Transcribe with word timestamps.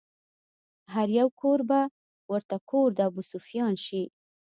هر 0.93 1.07
يو 1.17 1.27
کور 1.39 1.59
به 1.69 1.81
ورته 2.31 2.55
کور 2.69 2.87
د 2.97 2.99
ابوسفيان 3.09 3.73
شي 3.85 4.03